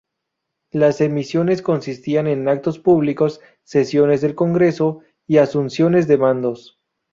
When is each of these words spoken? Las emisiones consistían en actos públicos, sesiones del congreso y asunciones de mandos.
Las 0.71 0.99
emisiones 0.99 1.61
consistían 1.61 2.25
en 2.25 2.47
actos 2.47 2.79
públicos, 2.79 3.39
sesiones 3.61 4.19
del 4.21 4.33
congreso 4.33 5.01
y 5.27 5.37
asunciones 5.37 6.07
de 6.07 6.17
mandos. 6.17 6.79